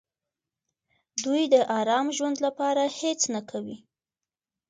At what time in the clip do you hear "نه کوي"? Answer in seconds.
3.33-3.77